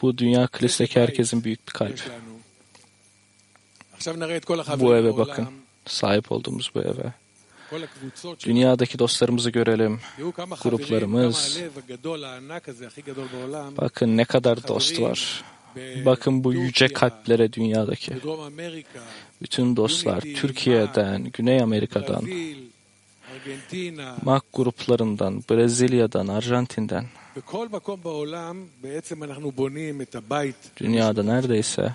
Bu 0.03 0.19
dünya 0.19 0.47
kilisteki 0.47 1.01
herkesin 1.01 1.45
büyük 1.45 1.67
bir 1.67 1.73
kalp. 1.73 2.01
Bu 4.80 4.96
eve 4.96 5.18
bakın. 5.18 5.48
Sahip 5.86 6.32
olduğumuz 6.32 6.72
bu 6.76 6.80
eve. 6.82 7.14
Dünyadaki 8.46 9.00
dostlarımızı 9.00 9.50
görelim, 9.50 10.00
gruplarımız. 10.64 11.60
Bakın 13.78 14.18
ne 14.18 14.26
kadar 14.26 14.68
dost 14.68 15.02
var. 15.02 15.44
Bakın 16.06 16.44
bu 16.44 16.54
yüce 16.54 16.88
kalplere 16.88 17.54
dünyadaki. 17.54 18.14
Bütün 19.42 19.76
dostlar 19.76 20.22
Türkiye'den, 20.22 21.24
Güney 21.24 21.62
Amerika'dan, 21.62 22.24
MAK 24.22 24.44
gruplarından, 24.54 25.44
Brezilya'dan, 25.50 26.28
Arjantin'den. 26.28 27.06
Dünyada 30.78 31.24
neredeyse 31.24 31.94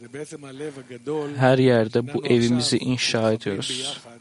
זה 0.00 0.08
בעצם 0.08 0.44
הלב 0.44 0.78
הגדול. 0.78 1.30
her 1.36 1.58
yerde 1.58 2.00
bu 2.02 2.12
שאנחנו 2.12 2.24
evimizi 2.24 2.76
עכשיו 2.76 2.88
inşa 2.88 3.32
מתחברים 3.32 3.34
ediyoruz. 3.34 3.68
ביחד 3.68 4.18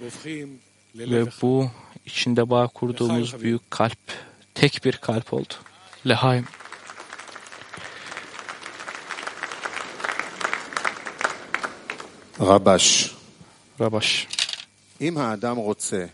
והופכים 0.00 0.56
Ve 0.94 0.98
ללב 0.98 1.28
אחד. 1.28 1.40
bu 1.42 1.70
içinde 2.06 2.50
bağ 2.50 2.66
kurduğumuz 2.66 3.40
büyük 3.40 3.70
kalp, 3.70 4.12
tek 4.54 4.84
bir 4.84 4.92
kalp 4.92 5.32
oldu. 5.34 5.54
Lehaim. 6.06 6.44
רבש, 12.40 13.14
Rabaş. 13.80 14.26
אם 15.00 15.18
האדם 15.18 15.56
רוצה 15.56 16.04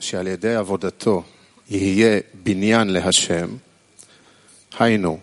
שעל 0.00 0.26
ידי 0.26 0.54
עבודתו 0.54 1.22
יהיה 1.70 2.20
בניין 2.34 2.88
להשם, 2.88 3.48
היינו, 4.78 5.18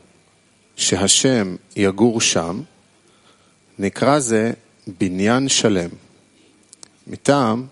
שהשם 0.75 1.55
יגור 1.75 2.21
שם, 2.21 2.61
נקרא 3.79 4.19
זה 4.19 4.51
בניין 4.87 5.49
שלם, 5.49 5.89
מטעם 7.07 7.65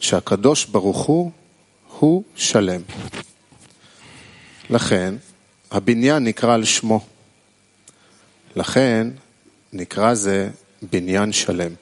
שהקדוש 0.00 0.64
ברוך 0.64 0.98
הוא 0.98 1.30
הוא 1.98 2.22
שלם. 2.36 2.80
לכן, 4.70 5.14
הבניין 5.70 6.24
נקרא 6.24 6.54
על 6.54 6.64
שמו. 6.64 7.00
לכן, 8.56 9.08
נקרא 9.72 10.14
זה 10.14 10.50
בניין 10.82 11.32
שלם. 11.32 11.74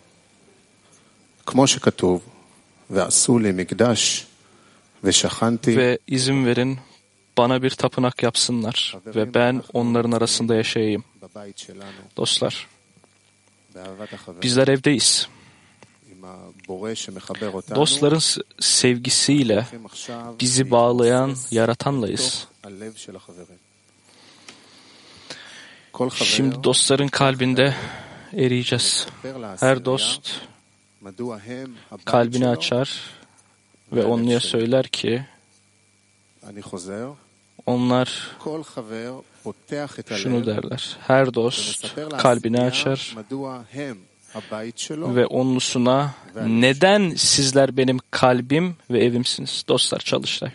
כמו 1.47 1.67
שכתוב, 1.67 2.23
ועשו 2.91 3.39
לי 3.39 3.53
מקדש 3.53 4.27
ושכנתי 5.05 5.77
Ve 5.77 5.99
izin 6.09 6.47
verin 6.47 6.79
bana 7.39 7.63
bir 7.63 7.71
tapınak 7.71 8.23
yapsınlar 8.23 8.97
ve 9.07 9.35
ben 9.35 9.63
onların 9.73 10.13
arasında 10.13 10.55
yaşayayım. 10.55 11.05
בבית 11.23 11.59
שלנו, 11.59 12.01
Dostlar, 12.17 12.19
באהבת 12.19 12.47
החבר, 12.47 12.72
Bizler 14.42 14.68
evdeyiz. 14.68 15.28
Dostların 17.76 18.22
sevgisiyle 18.60 19.68
bizi 20.40 20.72
bağlayan 20.72 21.36
Yaratanlayız. 21.52 22.48
Şimdi 26.14 26.64
dostların 26.64 27.08
kalbinde 27.08 27.76
eriyeceğiz. 28.34 29.08
Her 29.60 29.86
dost 29.86 30.32
kalbini 32.06 32.48
açar 32.48 33.02
ve 33.92 34.06
onluya 34.06 34.40
söyler 34.40 34.88
ki 34.88 35.26
onlar 37.66 38.38
şunu 40.16 40.46
derler. 40.46 40.98
Her 41.08 41.34
dost 41.34 41.96
kalbini 42.18 42.62
açar 42.62 43.16
ve 45.16 45.26
onlusuna 45.26 46.16
neden 46.46 47.10
sizler 47.10 47.78
benim 47.78 48.00
kalbim 48.12 48.76
ve 48.90 49.06
evimsiniz? 49.06 49.64
Dostlar 49.68 50.00
çalıştay. 50.00 50.52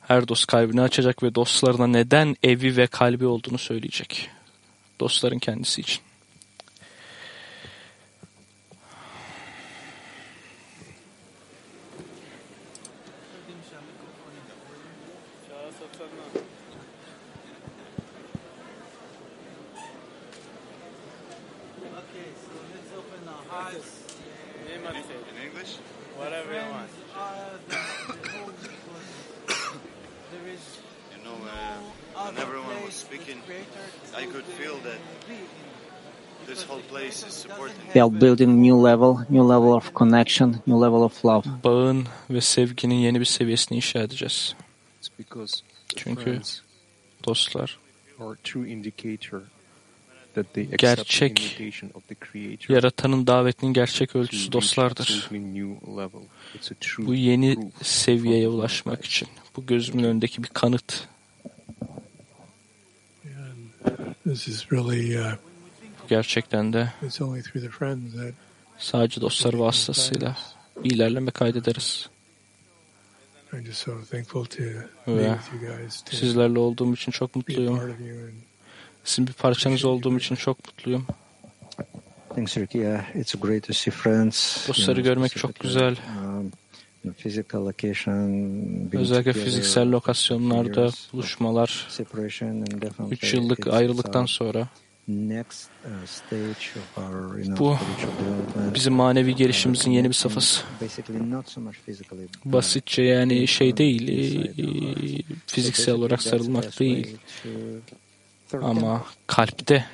Her 0.00 0.28
dost 0.28 0.46
kalbini 0.46 0.82
açacak 0.82 1.22
ve 1.22 1.34
dostlarına 1.34 1.86
neden 1.86 2.36
evi 2.42 2.76
ve 2.76 2.86
kalbi 2.86 3.26
olduğunu 3.26 3.58
söyleyecek. 3.58 4.30
Dostların 5.00 5.38
kendisi 5.38 5.80
için. 5.80 6.00
We 37.94 38.02
are 38.02 38.20
building 38.20 38.62
new 38.62 38.76
level, 38.90 39.16
new 39.30 39.42
level 39.42 39.72
of 39.72 39.94
connection, 39.94 40.56
new 40.66 40.86
level 40.86 41.02
of 41.02 41.24
love. 41.24 41.42
Bağın 41.64 42.06
ve 42.30 42.40
sevginin 42.40 42.94
yeni 42.94 43.20
bir 43.20 43.24
seviyesini 43.24 43.76
inşa 43.76 43.98
edeceğiz. 43.98 44.54
It's 44.98 45.08
because 45.18 45.62
Çünkü 45.96 46.24
friends 46.24 46.58
dostlar 47.26 47.78
are 48.20 48.36
true 48.44 48.68
indicator 48.70 49.40
that 50.34 50.54
they 50.54 50.64
accept 50.64 50.80
the 50.80 50.86
Gerçek 50.86 51.40
invitation 51.40 51.90
of 51.94 52.08
the 52.08 52.14
Creator 52.14 52.74
yaratanın 52.74 53.26
davetinin 53.26 53.72
gerçek 53.72 54.16
ölçüsü 54.16 54.52
dostlardır. 54.52 55.02
absolutely 55.02 55.54
new 55.54 55.86
level. 55.92 56.22
It's 56.54 56.72
a 56.72 56.74
true 56.80 57.06
Bu 57.06 57.14
yeni 57.14 57.56
seviyeye 57.82 58.48
ulaşmak 58.48 59.04
için. 59.04 59.28
Bu 59.56 59.66
gözümün 59.66 60.04
önündeki 60.04 60.42
bir 60.42 60.48
kanıt. 60.48 61.08
This 64.24 64.48
is 64.48 64.72
really, 64.72 65.18
uh, 65.18 65.49
gerçekten 66.10 66.72
de 66.72 66.92
sadece 68.78 69.20
dostlar 69.20 69.54
vasıtasıyla 69.54 70.36
bir 70.84 70.90
ilerleme 70.90 71.30
kaydederiz. 71.30 72.08
Ve 75.08 75.36
sizlerle 76.10 76.58
olduğum 76.58 76.94
için 76.94 77.12
çok 77.12 77.36
mutluyum. 77.36 77.94
Sizin 79.04 79.26
bir 79.26 79.32
parçanız 79.32 79.84
olduğum 79.84 80.18
için 80.18 80.34
çok 80.34 80.66
mutluyum. 80.66 81.06
Thanks, 82.34 82.56
Ricky. 82.56 82.84
Yeah, 82.84 83.16
it's 83.16 83.34
great 83.34 83.62
to 83.66 83.72
see 83.72 83.90
friends. 83.90 84.68
Dostları 84.68 85.00
görmek 85.00 85.36
çok 85.36 85.60
güzel. 85.60 85.96
Um, 86.24 86.52
Özellikle 88.92 89.32
fiziksel 89.32 89.90
lokasyonlarda 89.90 90.90
buluşmalar, 91.12 91.86
separation 91.90 92.48
and 92.48 92.82
definitely 92.82 93.12
3 93.12 93.34
yıllık 93.34 93.58
it's 93.58 93.68
ayrılıktan 93.68 94.26
sonra 94.26 94.68
next 95.10 95.70
uh, 95.84 96.06
stage 96.06 96.72
of 96.76 96.98
our, 96.98 97.38
you 97.38 97.44
know, 97.44 97.58
bu 97.58 97.76
spiritual 97.76 98.12
development. 98.18 98.74
bizim 98.74 98.94
manevi 98.94 99.34
gelişimizin 99.34 99.90
yeni 99.90 100.08
bir 100.08 100.14
safhası. 100.14 100.62
Basically 100.80 101.30
not 101.30 101.48
so 101.48 101.60
much 101.60 101.76
physically. 101.86 102.28
Basitçe 102.44 103.02
yani 103.02 103.48
şey 103.48 103.76
değil, 103.76 104.08
e, 104.08 105.22
fiziksel 105.46 105.94
olarak 105.94 106.22
sarılmak 106.22 106.80
değil 106.80 107.16
ama 108.62 109.04
kalpte 109.26 109.84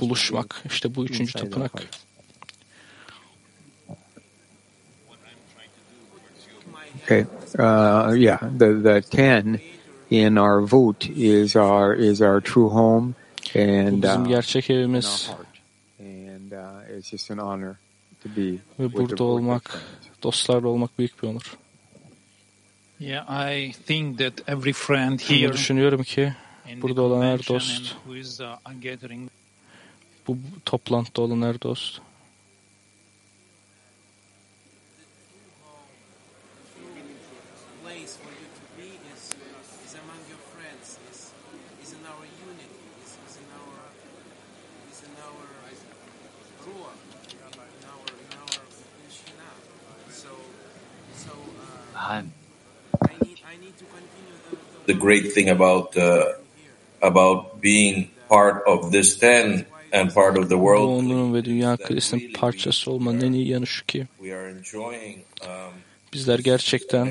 buluşmak. 0.00 0.62
İşte 0.66 0.94
bu 0.94 1.04
üçüncü 1.04 1.32
tapınak. 1.32 1.72
Okay. 7.04 7.24
Uh, 7.58 8.14
yeah. 8.14 8.38
The 8.58 8.82
the 8.82 9.00
ten 9.00 9.60
in 10.10 10.36
our 10.36 10.60
vote 10.60 11.06
is 11.06 11.56
our 11.56 11.94
is 11.94 12.20
our 12.20 12.40
true 12.40 12.68
home, 12.68 13.14
and 13.54 14.02
bizim 14.02 14.22
uh, 14.22 14.28
gerçek 14.28 14.70
evimiz. 14.70 15.30
uh, 16.52 16.98
it's 16.98 17.10
just 17.10 17.30
an 17.30 17.38
honor 17.38 17.76
to 18.22 18.28
be 18.36 18.58
ve 18.78 18.92
burada 18.92 19.24
olmak, 19.24 19.82
dostlarla 20.22 20.68
olmak 20.68 20.98
büyük 20.98 21.22
bir 21.22 21.28
onur. 21.28 21.58
Yeah, 22.98 23.52
I 23.52 23.72
think 23.86 24.18
that 24.18 24.48
every 24.48 24.72
friend 24.72 25.20
here 25.20 25.52
düşünüyorum 25.52 26.02
ki 26.02 26.32
burada 26.82 27.02
olan 27.02 27.22
her 27.22 27.38
dost, 27.46 27.78
and 27.78 27.86
who 27.86 28.16
is 28.16 28.40
uh, 28.40 28.46
bu 30.28 30.38
toplantıda 30.64 31.22
olan 31.22 31.42
her 31.42 31.62
dost 31.62 32.00
place 38.00 38.16
for 38.16 38.32
you 38.40 38.48
to 38.58 38.64
be 38.78 38.88
is, 39.12 39.22
is 39.84 39.94
among 39.98 40.20
your 40.30 40.42
friends, 40.54 40.96
is, 41.10 41.32
is 41.82 41.90
in 41.92 42.02
our 42.06 42.24
unity, 42.46 42.80
is, 43.04 43.12
is 43.26 43.34
in 43.42 43.48
our 43.60 43.76
is 44.90 45.00
in 45.04 45.14
our 45.26 45.44
ruach, 46.64 47.02
in 47.28 47.40
our 47.44 47.66
in 47.68 48.30
our 48.40 48.62
in 49.02 49.10
Shina. 49.10 49.50
So 50.08 50.32
so 51.24 51.32
uh, 51.98 52.06
I 52.06 52.22
need 53.20 53.38
I 53.52 53.56
need 53.58 53.76
to 53.76 53.86
continue 53.96 54.38
the, 54.92 54.98
great 54.98 55.34
thing 55.34 55.48
about 55.48 55.96
uh, 55.96 56.24
about 57.02 57.60
being 57.62 58.08
part 58.28 58.62
of 58.66 58.92
this 58.92 59.18
ten 59.18 59.66
and 59.92 60.14
part 60.14 60.38
of 60.38 60.48
the 60.48 60.56
world. 60.56 60.88
onluğun 60.88 61.34
ve 61.34 61.44
dünya 61.44 61.76
kilisinin 61.76 62.32
parçası 62.32 62.90
olmanın 62.90 63.20
en 63.20 63.32
iyi 63.32 63.48
yanı 63.48 63.66
şu 63.66 63.86
ki 63.86 64.06
um, 64.22 65.72
Bizler 66.12 66.38
gerçekten 66.38 67.08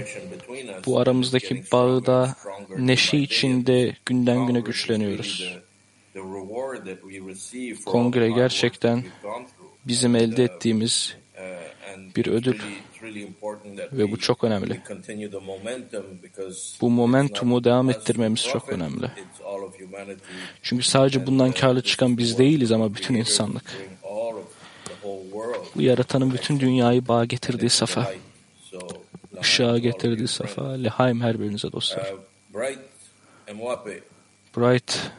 bu 0.86 1.00
aramızdaki 1.00 1.64
bağı 1.72 2.06
da 2.06 2.36
neşe 2.78 3.18
içinde 3.18 3.96
günden 4.06 4.48
güne 4.48 4.60
güçleniyoruz. 4.60 5.58
Kongre 7.86 8.30
gerçekten 8.30 9.04
bizim 9.86 10.16
elde 10.16 10.44
ettiğimiz 10.44 11.16
bir 12.16 12.28
ödül 12.28 12.60
ve 13.94 14.12
bu 14.12 14.20
çok 14.20 14.44
önemli. 14.44 14.82
Bu 16.82 16.90
momentumu 16.90 17.64
devam 17.64 17.90
ettirmemiz 17.90 18.44
çok 18.44 18.70
önemli. 18.70 19.12
Çünkü 20.62 20.84
sadece 20.84 21.28
bundan 21.28 21.52
karlı 21.52 21.82
çıkan 21.82 22.18
biz 22.18 22.38
değiliz 22.38 22.72
ama 22.72 22.96
bütün 22.96 23.16
insanlık. 23.16 23.64
Bu 25.76 25.82
yaratanın 25.82 26.34
bütün 26.34 26.60
dünyayı 26.60 27.08
bağ 27.08 27.26
getirdiği 27.26 27.70
safa, 27.70 28.14
ışığa 29.42 29.78
getirdiği 29.78 30.28
safa, 30.28 30.70
lehaim 30.70 31.22
her 31.22 31.40
birinize 31.40 31.72
dostlar. 31.72 32.14
Bright, 34.58 35.12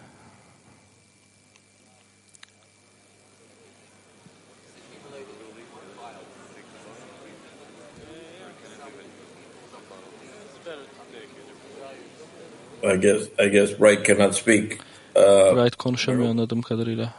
I 12.94 12.96
guess 13.00 13.22
I 13.38 13.48
guess 13.48 13.81
Bright 13.81 14.07
cannot 14.07 14.35
speak. 14.35 14.79
Uh, 15.16 15.22
Bright 15.57 15.76
konuşamıyor 15.76 16.31
anladığım 16.31 16.62
kadarıyla. 16.62 17.14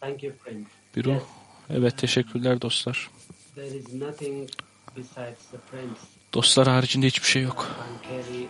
Thank 0.00 0.22
you, 0.22 0.32
friend. 0.44 0.66
Biru, 0.96 1.22
evet 1.70 1.98
teşekkürler 1.98 2.62
dostlar. 2.62 3.10
There 3.54 3.66
is 3.66 3.94
nothing 3.94 4.48
besides 4.96 5.46
the 5.50 5.58
friends 5.70 5.98
Dostlar 6.34 6.68
haricinde 6.68 7.06
hiçbir 7.06 7.26
şey 7.28 7.42
yok. 7.42 7.68
can 7.78 8.10
carry 8.10 8.40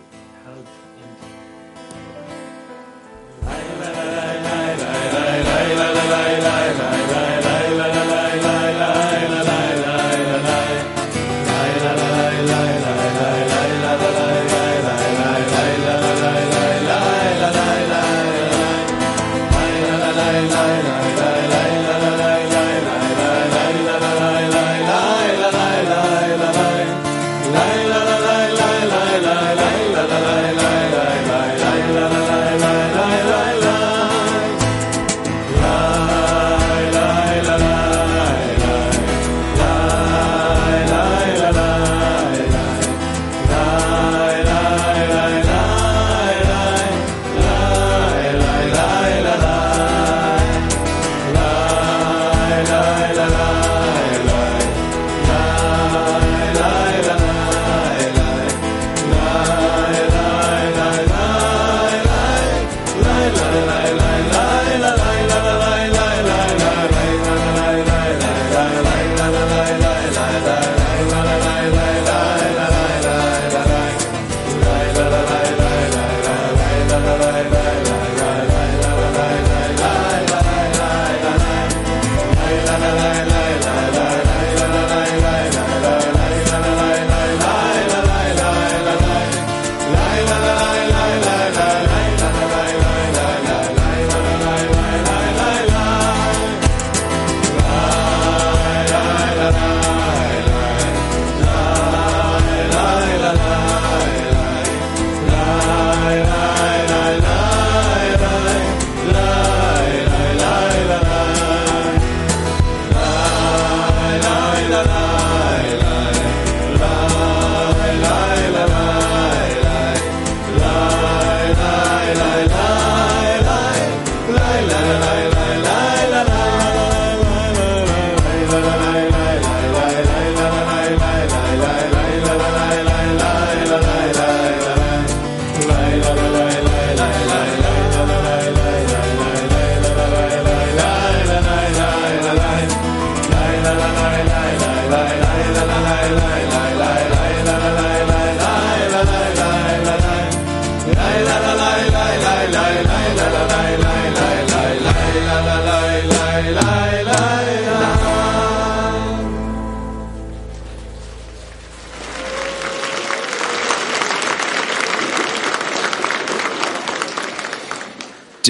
help 0.45 0.67
and 1.03 1.39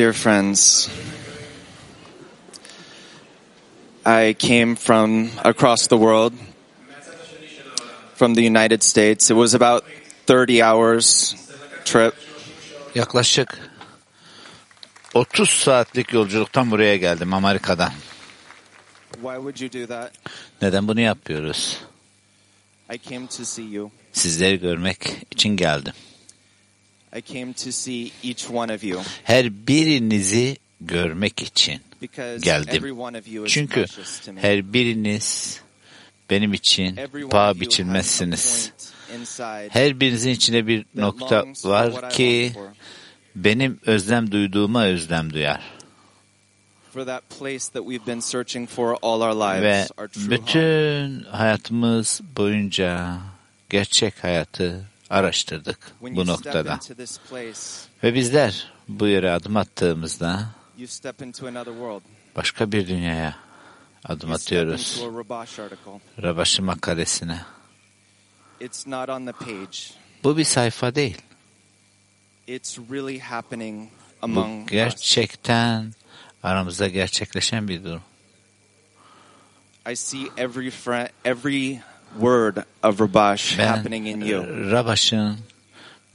Dear 0.10 0.14
friends, 0.18 0.90
I 4.04 4.34
came 4.34 4.76
from 4.76 5.30
across 5.46 5.86
the 5.86 5.98
world, 5.98 6.34
from 8.16 8.34
the 8.34 8.42
United 8.42 8.82
States. 8.82 9.30
It 9.30 9.36
was 9.36 9.54
about 9.54 9.86
30 10.26 10.64
hours 10.64 11.36
trip. 11.86 12.16
Yaklaşık 12.96 13.72
30 15.14 15.50
saatlik 15.50 16.14
yolculuktan 16.14 16.72
buraya 16.72 16.96
geldim 16.96 17.34
Amerika'dan. 17.34 17.92
Why 19.22 19.36
would 19.36 19.62
you 19.62 19.70
do 19.70 19.88
that? 19.88 20.12
Neden 20.62 20.88
bunu 20.88 21.02
yapıyoruz? 21.02 21.78
I 22.94 22.98
came 23.10 23.28
to 23.28 23.46
see 23.46 23.66
you. 23.66 23.92
Sizleri 24.14 24.60
görmek 24.60 24.98
için 25.32 25.50
geldim. 25.58 25.94
I 27.18 27.22
came 27.22 27.54
to 27.54 27.72
see 27.72 28.12
each 28.24 28.50
one 28.50 28.74
of 28.76 28.84
you. 28.84 29.02
Her 29.24 29.68
birinizi 29.68 30.58
görmek 30.82 31.42
için 31.42 31.82
geldim. 32.42 32.98
Çünkü 33.48 33.86
her 34.36 34.74
biriniz 34.74 35.60
benim 36.30 36.54
için 36.54 37.00
paha 37.30 37.60
biçilmezsiniz. 37.60 38.72
Her 39.70 40.00
birinizin 40.00 40.30
içinde 40.30 40.68
bir 40.68 40.86
nokta 40.96 41.46
var 41.64 42.10
ki 42.10 42.54
benim 43.36 43.80
özlem 43.86 44.32
duyduğuma 44.32 44.86
özlem 44.86 45.34
duyar. 45.34 45.62
Ve 49.62 49.88
bütün 50.16 51.24
hayatımız 51.24 52.22
boyunca 52.38 53.18
gerçek 53.70 54.24
hayatı 54.24 54.86
araştırdık 55.10 55.92
bu 56.02 56.28
noktada. 56.28 56.80
Ve 58.04 58.14
bizler 58.14 58.74
bu 58.88 59.08
yere 59.08 59.32
adım 59.32 59.58
attığımızda 59.58 60.50
başka 62.36 62.72
bir 62.72 62.88
dünyaya 62.88 63.36
adım 64.06 64.32
atıyoruz. 64.32 65.04
Rabaşı 66.22 66.64
makalesine. 66.64 67.42
Bu 70.24 70.38
bir 70.38 70.44
sayfa 70.44 70.96
değil. 70.96 71.18
Bu 74.24 74.48
gerçekten 74.70 75.94
aramızda 76.44 76.88
gerçekleşen 76.88 77.68
bir 77.68 77.84
durum. 77.84 78.02
I 79.92 79.96
see 79.96 80.28
every 80.38 80.70
friend, 80.70 81.10
every 81.26 81.80
word 82.14 82.58
of 82.84 83.02
Rabash 83.02 83.58
Ben 83.58 83.68
happening 83.68 84.08
in 84.08 84.22
you. 84.22 84.72
Rabaş'ın 84.72 85.38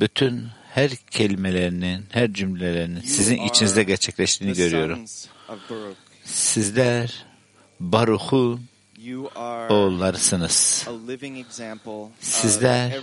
bütün 0.01 0.49
her 0.75 0.91
kelimelerinin, 0.91 2.07
her 2.11 2.33
cümlelerinin 2.33 3.01
sizin 3.01 3.37
içinizde 3.37 3.83
gerçekleştiğini 3.83 4.57
görüyorum. 4.57 5.05
Sizler 6.25 7.25
Baruch'un 7.81 8.61
example 11.37 12.09
Sizler. 12.21 13.03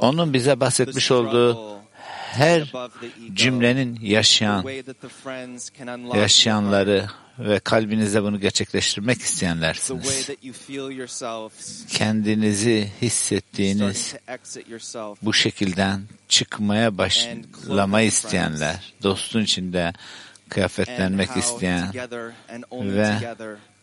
Onun 0.00 0.32
bize 0.32 0.60
bahsetmiş 0.60 1.10
olduğu 1.10 1.78
her 2.32 2.72
cümlenin 3.34 3.98
yaşayan, 4.02 4.64
yaşayanları 6.14 7.06
ve 7.38 7.58
kalbinizde 7.58 8.22
bunu 8.22 8.40
gerçekleştirmek 8.40 9.20
isteyenlersiniz. 9.20 10.30
Kendinizi 11.88 12.90
hissettiğiniz 13.02 14.14
bu 15.22 15.32
şekilden 15.32 16.02
çıkmaya 16.28 16.98
başlamayı 16.98 18.06
isteyenler, 18.06 18.92
dostun 19.02 19.40
içinde 19.42 19.92
kıyafetlenmek 20.48 21.36
isteyen 21.36 21.92
ve 22.72 23.36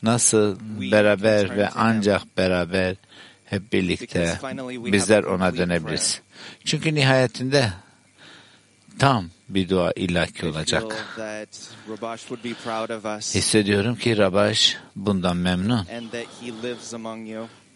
nasıl 0.03 0.57
beraber 0.91 1.57
ve 1.57 1.69
ancak 1.75 2.37
beraber 2.37 2.95
hep 3.45 3.73
birlikte 3.73 4.39
bizler 4.67 5.23
ona 5.23 5.57
dönebiliriz. 5.57 6.21
Çünkü 6.65 6.95
nihayetinde 6.95 7.69
tam 9.01 9.29
bir 9.49 9.69
dua 9.69 9.91
illaki 9.95 10.45
olacak. 10.45 10.83
Hissediyorum 13.35 13.95
ki 13.95 14.17
Rabaş 14.17 14.77
bundan 14.95 15.37
memnun 15.37 15.87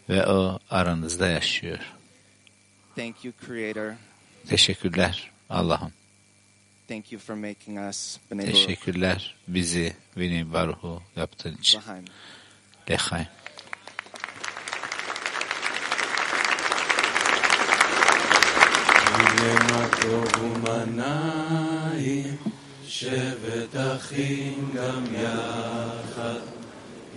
ve 0.10 0.28
o 0.28 0.60
aranızda 0.70 1.28
yaşıyor. 1.28 1.80
Teşekkürler 4.48 5.32
Allah'ım. 5.50 5.94
Teşekkürler 8.30 9.36
bizi 9.48 9.96
Vini 10.18 10.54
Baruhu 10.54 11.02
yaptığın 11.16 11.56
için. 11.56 11.82
L'chaim. 12.90 13.28
הנה 19.18 19.88
טוב 20.02 20.26
ומנעים, 20.44 22.36
שבת 22.88 23.76
אחים 23.76 24.70
גם 24.76 25.04
יחד. 25.14 26.40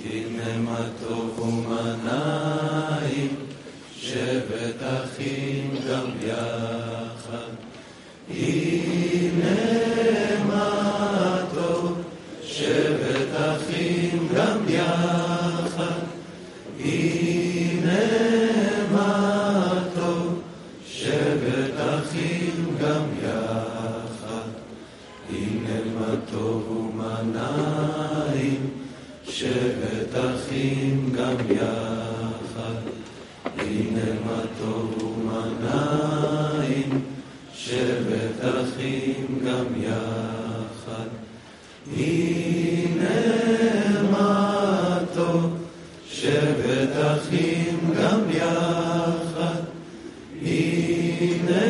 הנה 0.04 0.58
מה 0.58 0.80
טוב 1.08 1.38
ומנעים, 1.40 3.34
שבת 3.96 4.82
אחים 4.82 5.74
גם 5.88 6.10
יחד. 6.26 7.52
הנה 8.30 9.68
טוב, 11.54 12.02
שבת 12.44 13.34
אחים 13.36 14.28
גם 14.34 14.58
יחד. 14.68 16.00
הנה 16.84 18.27
יחד. 31.50 32.78
הנה 33.58 34.20
מה 34.26 34.40
טוב 34.60 35.02
ומה 35.02 35.46
נעים, 35.60 37.00
שבת 37.54 38.40
אחים 38.40 39.38
גם 39.46 39.64
יחד. 39.82 41.08
הנה 41.96 43.08
מה 44.10 44.98
טוב, 45.14 45.56
שבת 46.10 46.96
אחים 46.96 47.78
גם 48.00 48.20
יחד. 48.30 49.62
הנה 50.42 51.67